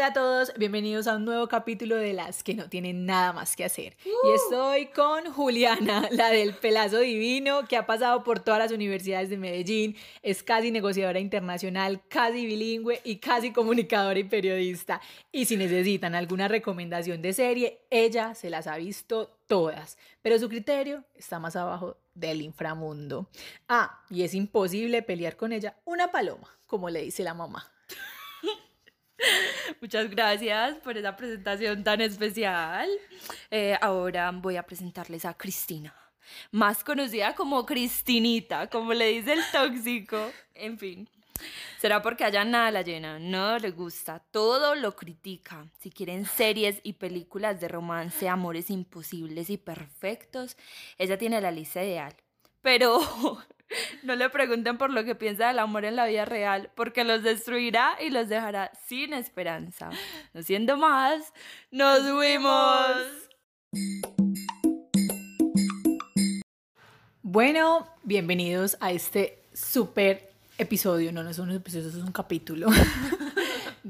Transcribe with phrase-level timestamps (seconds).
[0.00, 3.54] Hola a todos, bienvenidos a un nuevo capítulo de las que no tienen nada más
[3.54, 3.98] que hacer.
[4.02, 9.28] Y estoy con Juliana, la del pelazo divino, que ha pasado por todas las universidades
[9.28, 15.02] de Medellín, es casi negociadora internacional, casi bilingüe y casi comunicadora y periodista.
[15.32, 20.48] Y si necesitan alguna recomendación de serie, ella se las ha visto todas, pero su
[20.48, 23.28] criterio está más abajo del inframundo.
[23.68, 27.70] Ah, y es imposible pelear con ella una paloma, como le dice la mamá.
[29.80, 32.88] Muchas gracias por esa presentación tan especial.
[33.50, 35.94] Eh, ahora voy a presentarles a Cristina,
[36.50, 40.30] más conocida como Cristinita, como le dice el tóxico.
[40.54, 41.08] En fin.
[41.78, 45.66] Será porque allá nada la llena, no le gusta, todo lo critica.
[45.78, 50.58] Si quieren series y películas de romance, amores imposibles y perfectos,
[50.98, 52.14] ella tiene la lista ideal.
[52.60, 53.00] Pero
[54.02, 57.22] no le pregunten por lo que piensa del amor en la vida real, porque los
[57.22, 59.90] destruirá y los dejará sin esperanza.
[60.34, 61.32] No siendo más,
[61.70, 62.96] nos fuimos.
[67.22, 72.68] Bueno, bienvenidos a este super episodio, no, no son unos episodios, es un capítulo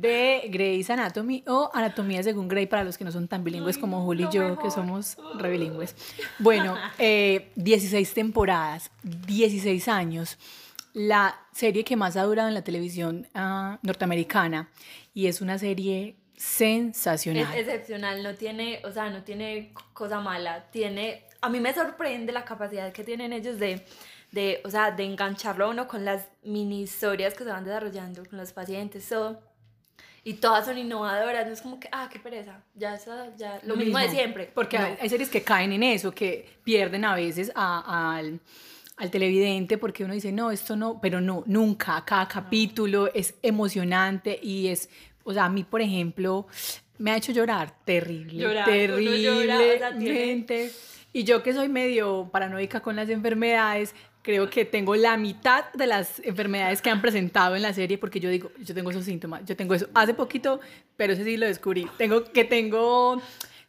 [0.00, 4.02] de Grey's Anatomy o Anatomía según Grey para los que no son tan bilingües como
[4.04, 5.94] Juli y yo, que somos re bilingües.
[6.38, 10.38] Bueno, eh, 16 temporadas, 16 años,
[10.94, 14.70] la serie que más ha durado en la televisión ah, norteamericana
[15.12, 17.52] y es una serie sensacional.
[17.54, 22.32] Es excepcional, no tiene, o sea, no tiene cosa mala, tiene, a mí me sorprende
[22.32, 23.84] la capacidad que tienen ellos de,
[24.32, 28.24] de, o sea, de engancharlo a uno con las mini historias que se van desarrollando
[28.24, 29.49] con los pacientes, todo.
[30.22, 33.74] Y todas son innovadoras, no es como que, ah, qué pereza, ya, eso, ya, lo,
[33.76, 34.50] mismo, de siempre.
[34.54, 34.96] Porque No.
[35.00, 38.38] hay, series que caen en eso, que pierden a veces a- al,
[38.98, 44.38] al televidente porque uno dice, no, esto no, pero no, nunca, cada capítulo es emocionante
[44.42, 44.90] y es,
[45.24, 46.46] o sea, a mí, por ejemplo,
[46.98, 50.70] me ha hecho llorar terrible, Llorar, terriblemente.
[51.12, 55.86] Y yo que soy medio paranoica con las enfermedades, creo que tengo la mitad de
[55.86, 59.44] las enfermedades que han presentado en la serie porque yo digo, yo tengo esos síntomas,
[59.44, 59.88] yo tengo eso.
[59.94, 60.60] Hace poquito,
[60.96, 61.88] pero ese sí lo descubrí.
[61.98, 63.20] Tengo que tengo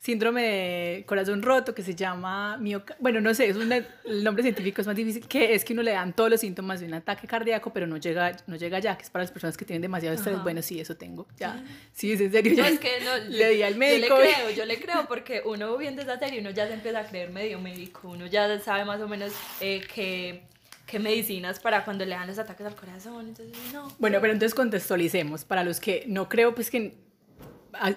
[0.02, 4.42] síndrome de corazón roto que se llama mioca bueno, no sé, es un, el nombre
[4.42, 6.96] científico es más difícil, que es que uno le dan todos los síntomas de un
[6.96, 9.84] ataque cardíaco, pero no llega no llega ya, que es para las personas que tienen
[9.84, 10.36] demasiado estrés.
[10.36, 10.44] Ajá.
[10.44, 11.28] Bueno, sí, eso tengo.
[11.38, 11.64] Ya.
[11.94, 12.54] Sí, es en serio.
[12.56, 14.16] Ya es que no, le di al médico.
[14.18, 17.00] Yo le creo, yo le creo, porque uno viendo esa serie, uno ya se empieza
[17.00, 20.42] a creer medio médico, uno ya sabe más o menos eh, qué,
[20.88, 23.94] qué medicinas para cuando le dan los ataques al corazón, entonces no.
[24.00, 25.46] Bueno, pero entonces contextualicemos.
[25.46, 26.96] Para los que no creo, pues que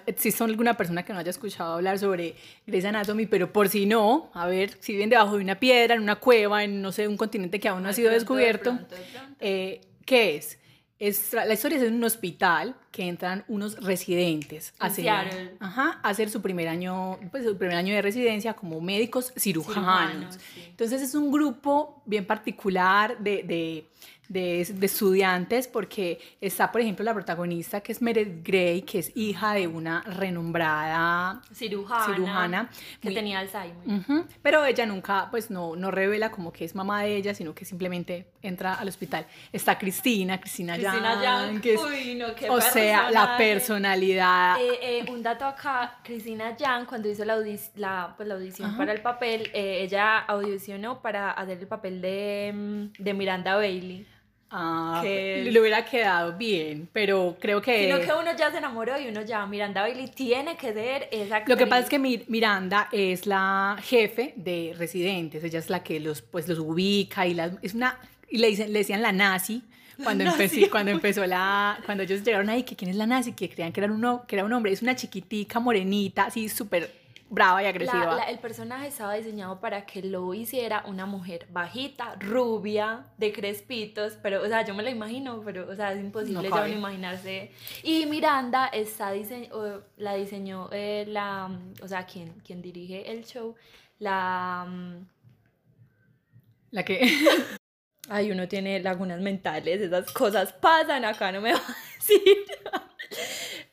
[0.07, 2.35] exista alguna persona que no haya escuchado hablar sobre
[2.67, 6.03] Grey's Anatomy, pero por si no, a ver, si viven debajo de una piedra, en
[6.03, 8.71] una cueva, en no sé, un continente que aún no ha sido pronto, de descubierto,
[8.75, 9.37] pronto, de pronto.
[9.41, 10.59] eh, ¿qué es?
[11.01, 16.09] Es, la historia es en un hospital que entran unos residentes a hacer, ajá, a
[16.09, 19.75] hacer su primer año, pues su primer año de residencia como médicos cirujanos.
[19.75, 20.65] Cirujanos, sí.
[20.69, 23.87] Entonces es un grupo bien particular de, de,
[24.29, 29.13] de- de estudiantes porque está, por ejemplo, la protagonista que es Meredith Grey, que es
[29.17, 32.71] hija de una renombrada Cirujana, cirujana,
[33.01, 34.25] que muy- tenía Alzheimer.
[34.43, 37.65] Pero ella nunca, pues no, no revela como que es mamá de ella, sino que
[37.65, 39.27] simplemente entra al hospital.
[39.53, 44.57] Está Cristina, Cristina, Cristina Yang, Yang, que es, uy, no, qué o sea, la personalidad.
[44.61, 48.69] Eh, eh, un dato acá, Cristina Yang, cuando hizo la, audi- la, pues, la audición
[48.69, 48.79] Ajá.
[48.79, 54.07] para el papel, eh, ella audicionó para hacer el papel de, mm, de Miranda Bailey.
[54.57, 57.87] ah, que- le hubiera quedado bien, pero creo que...
[57.87, 61.41] Sino que uno ya se enamoró y uno ya, Miranda Bailey tiene que ser esa
[61.47, 61.89] Lo que pasa es actriz.
[61.91, 66.61] que Mi- Miranda es la jefe de residentes, ella es la que los, pues, los
[66.61, 67.99] ubica y las, es una,
[68.31, 69.63] y le, dicen, le decían la nazi
[70.03, 73.49] cuando, empecé, cuando empezó la, cuando ellos llegaron ahí, que quién es la nazi, que
[73.49, 76.91] creían que era, uno, que era un hombre, es una chiquitica, morenita, así súper
[77.31, 78.05] brava y agresiva.
[78.07, 83.33] La- la- el personaje estaba diseñado para que lo hiciera una mujer bajita, rubia, de
[83.33, 86.69] crespitos, pero, o sea, yo me lo imagino, pero, o sea, es imposible No ya
[86.69, 87.51] imaginarse.
[87.83, 91.51] Y Miranda está dise- o la diseñó eh, la,
[91.83, 93.55] o sea, quien, quien dirige el show,
[93.99, 94.67] la...
[94.69, 95.07] mm,
[96.73, 97.01] La que...
[98.09, 102.45] Ay, uno tiene lagunas mentales, esas cosas pasan acá, no me va a decir.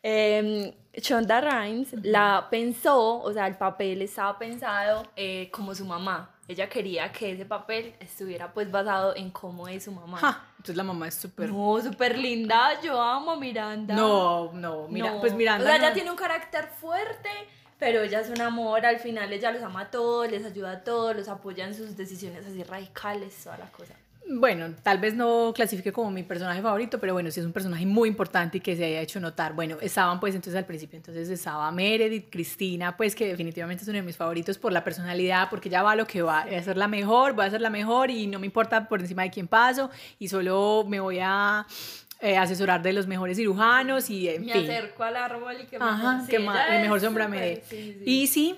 [0.04, 6.36] Em, Shonda Rhimes la pensó, o sea, el papel estaba pensado eh, como su mamá.
[6.48, 10.18] Ella quería que ese papel estuviera pues basado en cómo es su mamá.
[10.18, 11.50] Ja, entonces la mamá es súper...
[11.50, 13.96] No, súper linda, yo amo a Miranda.
[13.96, 15.22] No, no, mira, No.
[15.22, 15.64] pues Miranda...
[15.64, 17.30] O sea, ella tiene un carácter fuerte,
[17.80, 20.84] pero ella es un amor, al final ella los ama a todos, les ayuda a
[20.84, 23.94] todos, los apoya en sus decisiones así radicales, toda la cosa.
[24.40, 27.86] Bueno, tal vez no clasifique como mi personaje favorito, pero bueno, sí es un personaje
[27.86, 29.54] muy importante y que se haya hecho notar.
[29.54, 33.98] Bueno, estaban pues entonces al principio, entonces estaba Meredith, Cristina, pues que definitivamente es uno
[33.98, 36.78] de mis favoritos por la personalidad, porque ya va a lo que va, a ser
[36.78, 39.48] la mejor, voy a ser la mejor y no me importa por encima de quién
[39.48, 39.90] paso
[40.20, 41.66] y solo me voy a
[42.22, 44.64] eh, asesorar de los mejores cirujanos y en Me fin.
[44.70, 47.64] acerco al árbol y que Ajá, que ma- el mejor sombra me dé.
[47.68, 48.04] sí, sí.
[48.06, 48.56] Y sí,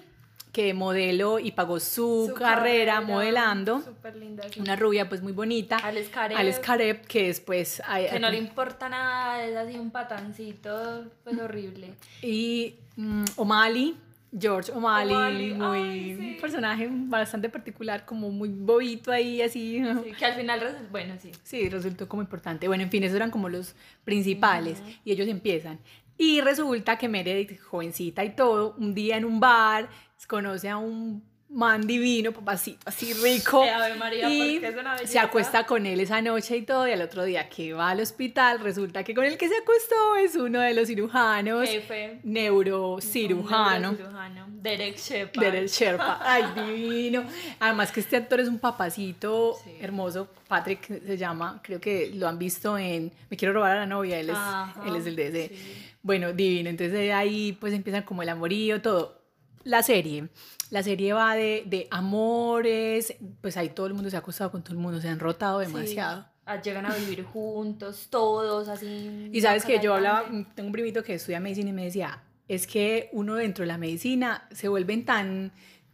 [0.54, 3.82] que modelo y pagó su, Su carrera, modelando.
[3.82, 4.44] Súper linda.
[4.50, 4.60] sí.
[4.62, 5.78] Una rubia pues muy bonita.
[5.78, 6.38] Alex Caret.
[6.38, 7.82] Alex Caret, que después...
[7.86, 11.96] ay, Que no le importa nada, es así un patancito, pues horrible.
[12.22, 13.98] Y mm, O'Malley,
[14.40, 16.34] George O'Malley, O'Malley, muy ay, sí.
[16.36, 19.84] un personaje bastante particular, como muy bobito ahí, así.
[20.04, 21.32] Sí, que al final, resu- bueno, sí.
[21.44, 22.68] Sí, resultó como importante.
[22.68, 25.80] Bueno, en fin, esos eran como los principales y ellos empiezan.
[26.18, 29.90] Y resulta que Meredith, jovencita y todo, un día en un bar,
[30.28, 31.24] conoce a un
[31.54, 33.64] man divino, papacito, así rico.
[33.64, 36.88] Eh, Ave María, y porque es una se acuesta con él esa noche y todo,
[36.88, 40.16] y al otro día que va al hospital, resulta que con el que se acostó
[40.16, 42.20] es uno de los cirujanos, Jefe.
[42.24, 43.92] neurocirujano.
[43.92, 44.48] Neurocirujano.
[44.62, 45.44] Derek Shepard.
[45.44, 47.24] Derek Sherpa, ay, divino.
[47.60, 49.72] Además que este actor es un papacito Sí.
[49.82, 53.86] hermoso, Patrick se llama, creo que lo han visto en Me quiero robar a la
[53.86, 55.48] novia, él es, Ajá, él es el de ese.
[55.50, 55.84] sí.
[56.02, 59.23] Bueno, divino, entonces de ahí pues empiezan como el amorío, todo.
[59.64, 60.30] La serie,
[60.70, 64.64] la serie va de, de amores, pues ahí todo el mundo se ha acostado con
[64.64, 66.22] todo el mundo, se han rotado demasiado.
[66.22, 66.28] Sí.
[66.46, 69.30] Ah, Llegan a vivir juntos, todos, así.
[69.32, 70.26] Y sabes que yo hablaba,
[70.56, 73.78] tengo un primito que estudia medicina y me decía, es que uno dentro de la
[73.78, 75.54] medicina se vuelven tan,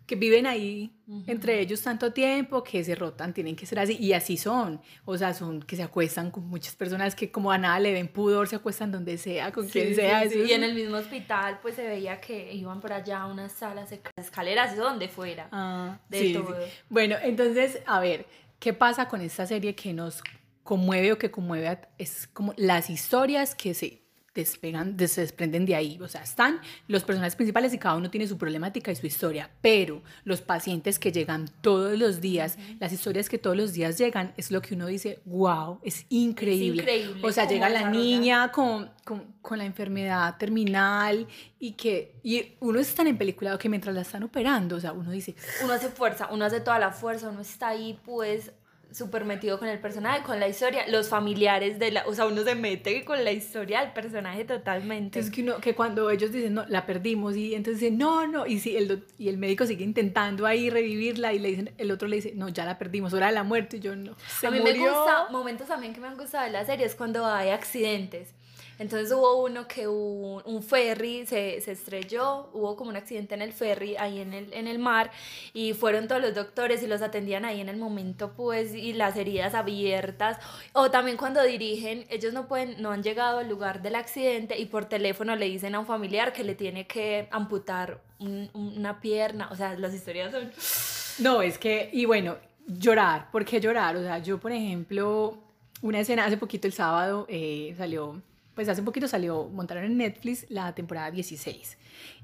[0.10, 0.92] que viven ahí
[1.28, 5.16] entre ellos tanto tiempo que se rotan, tienen que ser así, y así son, o
[5.18, 8.48] sea, son que se acuestan con muchas personas que como a nada le ven pudor,
[8.48, 10.22] se acuestan donde sea, con Sí, quien sea.
[10.28, 10.40] sí.
[10.40, 13.52] eso Y en el mismo hospital, pues se veía que iban por allá a unas
[13.52, 15.48] salas, escaleras, donde fuera.
[15.52, 16.58] Ah, de todo.
[16.90, 18.26] Bueno, entonces, a ver,
[18.60, 20.24] ¿qué pasa con esta serie que nos
[20.64, 21.68] conmueve o que conmueve?
[21.68, 24.02] a- es como las historias que se
[24.40, 25.98] despegan, de- se desprenden de ahí.
[26.02, 29.50] O sea, están los personajes principales y cada uno tiene su problemática y su historia,
[29.62, 34.34] pero los pacientes que llegan todos los días, las historias que todos los días llegan,
[34.38, 36.82] es lo que uno dice, wow, es increíble.
[36.84, 41.28] increíble o sea, llega la niña con, con, con la enfermedad terminal
[41.60, 45.12] y que y uno es tan empeliculado que mientras la están operando, o sea, uno
[45.12, 48.52] dice, Uno hace fuerza, uno hace toda la fuerza, uno está ahí, pues
[48.92, 52.44] súper metido con el personaje, con la historia, los familiares de la, o sea, uno
[52.44, 55.20] se mete con la historia del personaje totalmente.
[55.20, 58.46] Entonces que, uno, que cuando ellos dicen, no, la perdimos, y entonces dicen, no, no,
[58.46, 62.08] y, si el, y el médico sigue intentando ahí revivirla, y le dicen, el otro
[62.08, 64.52] le dice, no, ya la perdimos, hora de la muerte, y yo no, se a
[64.52, 64.74] mí murió.
[64.74, 68.34] me gusta, momentos también que me han gustado de la serie es cuando hay accidentes.
[68.80, 73.52] Entonces hubo uno que un, ferry se, se estrelló, hubo como un accidente en el
[73.54, 75.12] ferry ahí en el, en el mar
[75.54, 79.16] y fueron todos los doctores y los atendían ahí en el momento pues y las
[79.18, 80.38] heridas abiertas
[80.74, 84.66] o también cuando dirigen ellos no pueden no han llegado al lugar del accidente y
[84.66, 89.50] por teléfono le dicen a un familiar que le tiene que amputar un- una pierna
[89.52, 90.52] o sea las historias son
[91.20, 93.98] No, es que, y bueno, llorar, ¿por qué llorar?
[93.98, 95.38] O sea, yo, por ejemplo,
[95.81, 98.22] una escena, hace poquito el sábado eh, salió,
[98.60, 101.78] pues hace poquito salió, montaron en Netflix la temporada 16,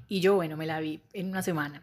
[0.06, 1.82] y yo, bueno, me la vi en una semana.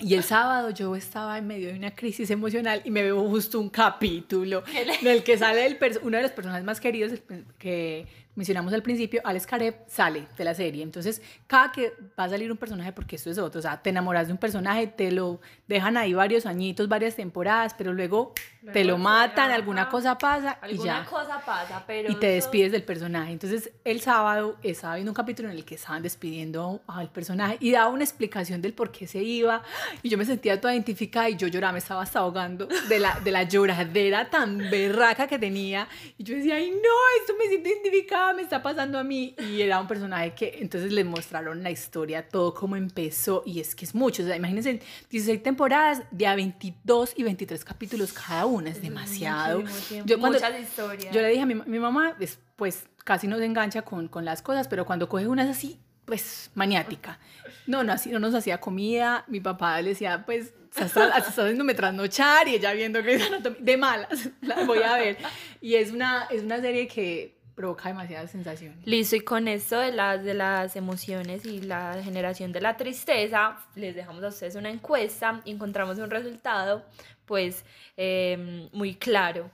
[0.00, 3.60] Y el sábado yo estaba en medio de una crisis emocional y me veo justo
[3.60, 7.12] un capítulo en el que sale el uno de los personajes más queridos
[7.58, 10.82] que mencionamos al principio, Alex Caret, sale de la serie.
[10.82, 13.90] Entonces, cada que va a salir un personaje, porque esto es otro, o sea, te
[13.90, 18.32] enamoras de un personaje, te lo dejan ahí varios añitos, varias temporadas, pero luego,
[18.72, 22.46] te lo matan, alguna cosa pasa y alguna ya cosa pasa pero y te eso-
[22.48, 23.30] despides del personaje.
[23.32, 27.72] Entonces, el sábado estaba viendo un capítulo en el que estaban despidiendo al personaje y
[27.72, 29.62] daba una explicación del por qué se iba.
[30.02, 33.20] Y yo me sentía toda identificada y yo lloraba, me estaba hasta ahogando de la,
[33.20, 35.86] de la lloradera tan berraca que tenía.
[36.16, 39.34] Y yo decía, ay, no, esto me siento identificada, me está pasando a mí.
[39.38, 43.42] Y era un personaje que entonces les mostraron la historia, todo cómo empezó.
[43.44, 44.22] Y es que es mucho.
[44.22, 49.62] O sea, imagínense, 16 temporadas de a 22 y 23 capítulos cada una, es demasiado.
[50.06, 53.36] Yo cuando- muchas historias yo le dije a mi, mi mamá, es, pues casi no
[53.36, 57.18] se engancha con, con las cosas, pero cuando coge una es así, pues maniática.
[57.66, 59.24] No, no, así, no nos hacía comida.
[59.26, 63.14] Mi papá le decía, pues, se está, se está haciéndome trasnochar y ella viendo que
[63.14, 65.16] es anatomía- de malas, la voy a ver.
[65.62, 68.86] Y es una, es una serie que provoca demasiadas sensaciones.
[68.86, 73.58] Listo, y con esto de las, de las emociones y la generación de la tristeza,
[73.74, 76.84] les dejamos a ustedes una encuesta y encontramos un resultado,
[77.26, 77.64] pues,
[77.96, 79.50] eh, muy claro.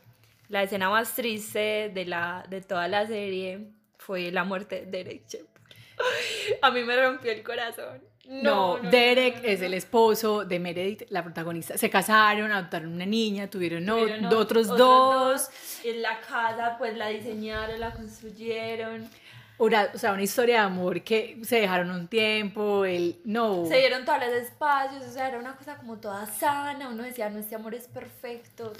[0.49, 5.28] La escena más triste de, la, de toda la serie fue la muerte de Derek
[5.28, 5.62] Shepard.
[6.62, 8.10] A mí me rompió el corazón.
[8.30, 11.76] No, Derek no, no, es el esposo de Meredith, la protagonista.
[11.76, 15.49] Se casaron, adoptaron una niña, tuvieron, otros, otros dos.
[15.84, 19.08] En la casa, pues la diseñaron, la construyeron.
[19.58, 23.66] Ora- o sea, una historia de amor que se dejaron un tiempo, el no.
[23.66, 26.88] Se dieron todos los espacios, o sea, era una cosa como toda sana.
[26.88, 28.72] Uno decía, no, este amor es perfecto.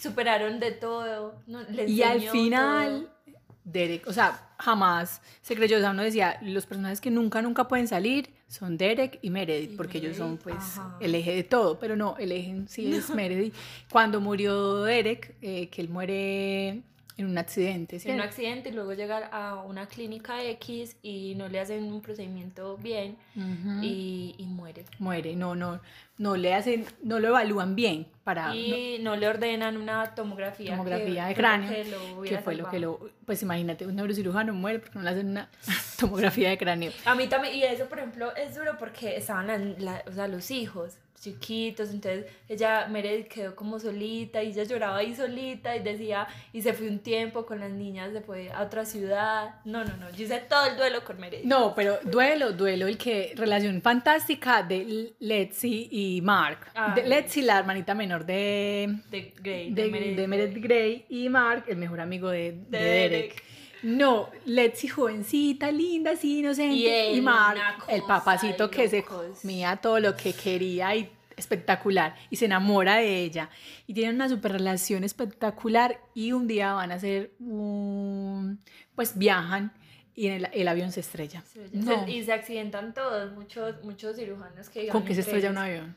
[0.00, 1.34] Superaron de todo.
[1.46, 3.37] no, y al final, todo.
[3.72, 7.68] Derek, o sea, jamás se creyó, o sea, uno decía, los personajes que nunca, nunca
[7.68, 10.96] pueden salir son Derek y Meredith, Y porque ellos son pues ajá.
[11.00, 13.54] el eje de todo, pero no, el eje en sí es Meredith.
[13.90, 16.82] Cuando murió Derek, eh, que él muere
[17.18, 21.48] en un accidente, En un accidente y luego llegar a una clínica X y no
[21.48, 23.82] le hacen un procedimiento bien Ujú.
[23.82, 24.84] y, y muere.
[25.00, 25.80] muere, no, no,
[26.16, 30.70] no le hacen, no lo evalúan bien para y no, le ordenan una tomografía.
[30.70, 33.00] Tomografía que de cráneo, que lo que fue lo que salvado.
[33.02, 35.50] lo, pues imagínate, un neurocirujano muere porque no le hacen una
[35.98, 36.92] tomografía de cráneo.
[37.04, 40.28] A mí también, y eso por ejemplo es duro porque estaban la- la- o sea,
[40.28, 45.80] los hijos chiquitos, entonces ella, Meredith quedó como solita y ella lloraba ahí solita y
[45.80, 49.56] decía, y se fue un tiempo con las niñas, se fue a otra ciudad.
[49.64, 51.44] No, no, no, yo hice todo el duelo con Meredith.
[51.44, 56.72] No, pero duelo, duelo, el que relación fantástica de Letzi y Mark.
[56.94, 61.76] De Letzi, la hermanita menor de, De Grey, de, de Meredith Grey, y Mark, el
[61.76, 63.10] mejor amigo de, de Derek.
[63.10, 63.48] Derek.
[63.82, 66.74] No, Letzi jovencita, linda, así inocente.
[66.76, 72.16] Y él, Mark, el papacito que se comía todo lo que quería y espectacular.
[72.30, 73.50] Y se enamora de ella.
[73.86, 76.00] Y tienen una super relación espectacular.
[76.14, 78.60] Y un día van a hacer un.
[78.96, 79.72] Pues viajan
[80.16, 81.42] y en el, el avión se estrella.
[81.46, 82.08] Se- No.
[82.08, 85.96] Y se accidentan todos, muchos, muchos cirujanos que ¿Con qué se estrella un avión?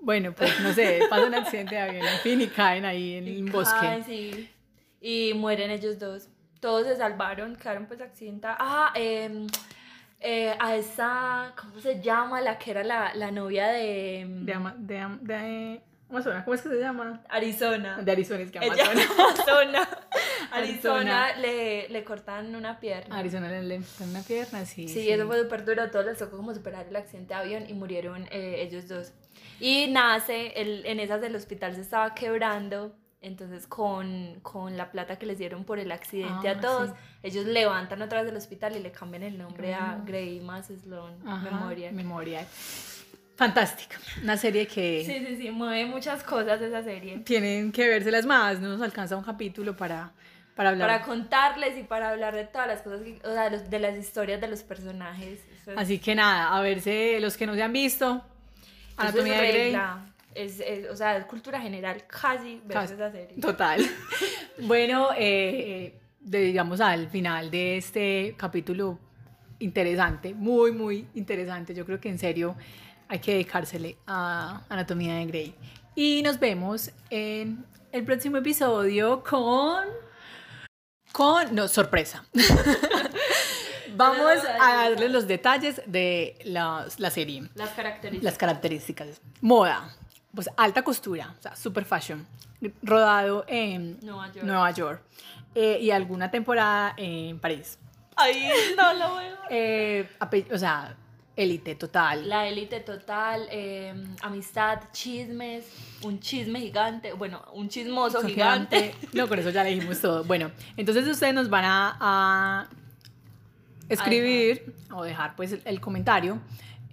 [0.00, 3.28] Bueno, pues no sé, pasa un accidente de avión, en fin, y caen ahí en
[3.28, 4.02] Y un bosque.
[4.06, 4.50] sí.
[5.02, 6.28] Y mueren ellos dos.
[6.64, 8.56] Todos se salvaron, quedaron pues accidentados.
[8.58, 9.46] Ah, em,
[10.18, 12.40] eh, a esa, ¿cómo se llama?
[12.40, 16.62] La que era la, la novia de, em, De, Ama- de, de Amazonas, ¿cómo es
[16.62, 17.20] que se llama?
[17.28, 17.98] Arizona.
[18.00, 18.88] De Arizona, es que Amazonas.
[19.28, 19.88] Arizona.
[20.52, 21.26] Arizona.
[21.26, 23.18] Arizona le, le cortan una pierna.
[23.18, 24.88] Arizona le le cortan una pierna, sí.
[24.88, 25.90] Sí, eso fue súper duro.
[25.90, 29.12] Todos les tocó como superar el accidente de avión y murieron eh, ellos dos.
[29.60, 32.96] Y nace, el, en esas del hospital se estaba quebrando.
[33.24, 36.94] Entonces, con, con la plata que les dieron por el accidente Ah, a todos, sí.
[37.22, 40.02] ellos levantan otra vez del hospital y le cambian el nombre a Ah.
[40.04, 41.94] Grey más Sloan Ajá, Memorial.
[41.94, 42.46] Memorial.
[43.36, 43.96] Fantástica.
[44.22, 47.18] Una serie que Sí, sí, sí, mueve muchas cosas esa serie.
[47.20, 48.60] tienen que vérselas más.
[48.60, 50.12] No nos alcanza un capítulo para,
[50.54, 50.88] para hablar.
[50.88, 54.40] Para contarles y para hablar de todas las cosas, que, o sea, de las historias
[54.40, 55.40] de los personajes.
[55.66, 58.22] Es- Así que nada, a verse los que no se han visto.
[58.96, 59.76] Anatomía es de Grey.
[60.34, 62.94] Es, es- o sea, es cultura general casi ver Casi.
[62.94, 63.40] esa serie.
[63.40, 63.80] Total.
[64.62, 68.98] bueno, eh, digamos al final de este capítulo
[69.60, 71.74] interesante, muy, muy interesante.
[71.74, 72.56] Yo creo que en serio
[73.08, 75.54] hay que dedicársele a Anatomía de Grey.
[75.94, 79.84] Y nos vemos en el próximo episodio con...
[81.12, 81.54] Con...
[81.54, 82.24] No, sorpresa.
[83.96, 88.24] Vamos a darles los detalles de la, la serie Las características.
[88.24, 89.20] las características.
[89.40, 89.94] Moda,
[90.34, 92.26] pues alta costura, o sea, super fashion,
[92.82, 94.44] rodado en Nueva York.
[94.46, 95.02] Nueva York
[95.54, 97.78] eh, y alguna temporada en París.
[98.16, 99.34] Ay, no lo veo.
[99.50, 100.08] Eh,
[100.50, 100.96] o sea,
[101.36, 102.28] élite total.
[102.28, 105.66] La élite total, eh, amistad, chismes,
[106.02, 108.76] un chisme gigante, bueno, un chismoso gigante.
[108.76, 109.08] gigante.
[109.12, 110.24] No, con eso ya le dijimos todo.
[110.24, 112.68] Bueno, entonces ustedes nos van a, a
[113.88, 116.40] escribir o dejar pues el, el comentario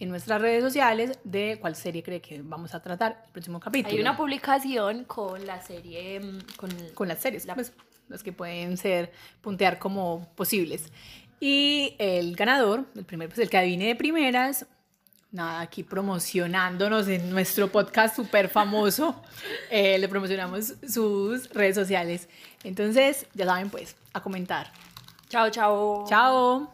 [0.03, 3.93] en nuestras redes sociales de cuál serie cree que vamos a tratar el próximo capítulo.
[3.95, 7.71] Hay una publicación con la serie, mm, con, con las series, La- pues,
[8.09, 10.91] las que pueden ser, puntear como posibles.
[11.39, 14.65] Y el ganador, el primer, pues el que adivine de primeras,
[15.31, 19.21] nada, aquí promocionándonos en nuestro podcast súper famoso,
[19.71, 22.27] eh, le promocionamos sus redes sociales.
[22.63, 24.71] Entonces, ya saben, pues, a comentar.
[25.29, 26.05] Chao, chao.
[26.09, 26.73] Chao.